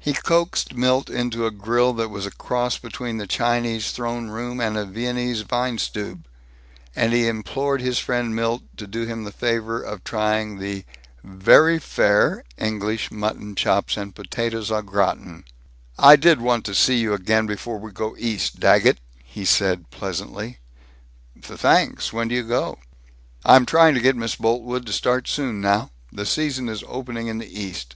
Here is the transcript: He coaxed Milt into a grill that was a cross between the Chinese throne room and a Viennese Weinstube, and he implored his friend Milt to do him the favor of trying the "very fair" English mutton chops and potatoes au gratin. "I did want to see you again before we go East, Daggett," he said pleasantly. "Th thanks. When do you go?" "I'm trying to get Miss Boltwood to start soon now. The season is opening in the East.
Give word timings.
He 0.00 0.12
coaxed 0.12 0.74
Milt 0.74 1.08
into 1.08 1.46
a 1.46 1.50
grill 1.50 1.94
that 1.94 2.10
was 2.10 2.26
a 2.26 2.30
cross 2.30 2.76
between 2.76 3.16
the 3.16 3.26
Chinese 3.26 3.90
throne 3.90 4.28
room 4.28 4.60
and 4.60 4.76
a 4.76 4.84
Viennese 4.84 5.44
Weinstube, 5.44 6.24
and 6.94 7.14
he 7.14 7.26
implored 7.26 7.80
his 7.80 7.98
friend 7.98 8.36
Milt 8.36 8.64
to 8.76 8.86
do 8.86 9.06
him 9.06 9.24
the 9.24 9.32
favor 9.32 9.80
of 9.82 10.04
trying 10.04 10.58
the 10.58 10.84
"very 11.24 11.78
fair" 11.78 12.44
English 12.58 13.10
mutton 13.10 13.54
chops 13.54 13.96
and 13.96 14.14
potatoes 14.14 14.70
au 14.70 14.82
gratin. 14.82 15.44
"I 15.98 16.16
did 16.16 16.38
want 16.42 16.66
to 16.66 16.74
see 16.74 16.98
you 16.98 17.14
again 17.14 17.46
before 17.46 17.78
we 17.78 17.90
go 17.90 18.14
East, 18.18 18.60
Daggett," 18.60 18.98
he 19.24 19.46
said 19.46 19.90
pleasantly. 19.90 20.58
"Th 21.42 21.58
thanks. 21.58 22.12
When 22.12 22.28
do 22.28 22.34
you 22.34 22.42
go?" 22.46 22.78
"I'm 23.42 23.64
trying 23.64 23.94
to 23.94 24.00
get 24.02 24.16
Miss 24.16 24.36
Boltwood 24.36 24.84
to 24.84 24.92
start 24.92 25.26
soon 25.28 25.62
now. 25.62 25.92
The 26.12 26.26
season 26.26 26.68
is 26.68 26.84
opening 26.86 27.28
in 27.28 27.38
the 27.38 27.48
East. 27.58 27.86